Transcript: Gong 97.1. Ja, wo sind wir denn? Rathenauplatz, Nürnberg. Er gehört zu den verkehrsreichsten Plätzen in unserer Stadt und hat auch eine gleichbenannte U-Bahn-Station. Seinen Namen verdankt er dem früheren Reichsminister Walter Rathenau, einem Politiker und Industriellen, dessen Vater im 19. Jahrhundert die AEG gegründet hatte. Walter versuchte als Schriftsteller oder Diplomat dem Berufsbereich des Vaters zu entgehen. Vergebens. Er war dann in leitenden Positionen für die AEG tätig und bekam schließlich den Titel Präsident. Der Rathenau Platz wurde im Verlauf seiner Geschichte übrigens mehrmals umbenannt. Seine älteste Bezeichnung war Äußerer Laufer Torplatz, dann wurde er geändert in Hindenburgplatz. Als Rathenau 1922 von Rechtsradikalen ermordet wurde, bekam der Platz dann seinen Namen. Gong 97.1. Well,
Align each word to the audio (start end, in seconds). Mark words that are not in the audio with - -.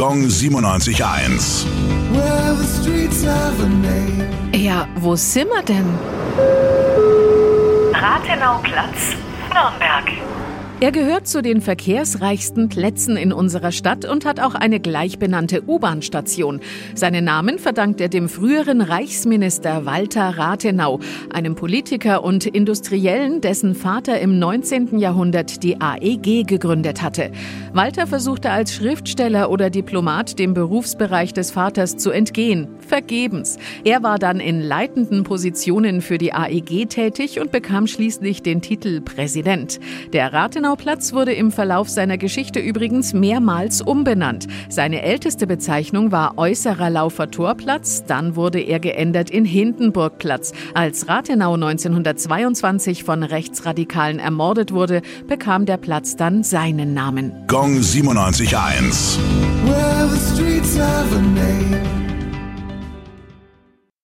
Gong 0.00 0.24
97.1. 0.24 1.66
Ja, 4.54 4.88
wo 4.96 5.14
sind 5.14 5.50
wir 5.50 5.62
denn? 5.62 5.84
Rathenauplatz, 7.92 9.14
Nürnberg. 9.52 10.10
Er 10.82 10.92
gehört 10.92 11.28
zu 11.28 11.42
den 11.42 11.60
verkehrsreichsten 11.60 12.70
Plätzen 12.70 13.18
in 13.18 13.34
unserer 13.34 13.70
Stadt 13.70 14.06
und 14.06 14.24
hat 14.24 14.40
auch 14.40 14.54
eine 14.54 14.80
gleichbenannte 14.80 15.62
U-Bahn-Station. 15.68 16.60
Seinen 16.94 17.26
Namen 17.26 17.58
verdankt 17.58 18.00
er 18.00 18.08
dem 18.08 18.30
früheren 18.30 18.80
Reichsminister 18.80 19.84
Walter 19.84 20.38
Rathenau, 20.38 20.98
einem 21.34 21.54
Politiker 21.54 22.24
und 22.24 22.46
Industriellen, 22.46 23.42
dessen 23.42 23.74
Vater 23.74 24.20
im 24.20 24.38
19. 24.38 24.98
Jahrhundert 24.98 25.62
die 25.62 25.78
AEG 25.78 26.46
gegründet 26.46 27.02
hatte. 27.02 27.30
Walter 27.74 28.06
versuchte 28.06 28.50
als 28.50 28.72
Schriftsteller 28.72 29.50
oder 29.50 29.68
Diplomat 29.68 30.38
dem 30.38 30.54
Berufsbereich 30.54 31.34
des 31.34 31.50
Vaters 31.50 31.98
zu 31.98 32.10
entgehen. 32.10 32.68
Vergebens. 32.78 33.58
Er 33.84 34.02
war 34.02 34.18
dann 34.18 34.40
in 34.40 34.62
leitenden 34.62 35.24
Positionen 35.24 36.00
für 36.00 36.16
die 36.16 36.32
AEG 36.32 36.88
tätig 36.88 37.38
und 37.38 37.52
bekam 37.52 37.86
schließlich 37.86 38.42
den 38.42 38.62
Titel 38.62 39.02
Präsident. 39.02 39.78
Der 40.14 40.32
Rathenau 40.32 40.69
Platz 40.76 41.12
wurde 41.12 41.32
im 41.32 41.52
Verlauf 41.52 41.88
seiner 41.88 42.18
Geschichte 42.18 42.60
übrigens 42.60 43.12
mehrmals 43.12 43.80
umbenannt. 43.80 44.46
Seine 44.68 45.02
älteste 45.02 45.46
Bezeichnung 45.46 46.12
war 46.12 46.38
Äußerer 46.38 46.90
Laufer 46.90 47.30
Torplatz, 47.30 48.04
dann 48.06 48.36
wurde 48.36 48.60
er 48.60 48.80
geändert 48.80 49.30
in 49.30 49.44
Hindenburgplatz. 49.44 50.52
Als 50.74 51.08
Rathenau 51.08 51.54
1922 51.54 53.04
von 53.04 53.22
Rechtsradikalen 53.22 54.18
ermordet 54.18 54.72
wurde, 54.72 55.02
bekam 55.26 55.66
der 55.66 55.76
Platz 55.76 56.16
dann 56.16 56.42
seinen 56.42 56.94
Namen. 56.94 57.32
Gong 57.46 57.78
97.1. 57.78 59.18
Well, 59.66 60.10